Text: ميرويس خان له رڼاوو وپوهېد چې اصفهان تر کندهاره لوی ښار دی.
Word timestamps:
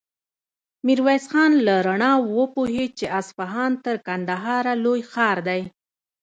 ميرويس 0.85 1.25
خان 1.31 1.51
له 1.65 1.75
رڼاوو 1.87 2.29
وپوهېد 2.37 2.91
چې 2.99 3.05
اصفهان 3.19 3.71
تر 3.85 3.95
کندهاره 4.07 4.73
لوی 4.83 5.01
ښار 5.11 5.37
دی. 5.47 5.61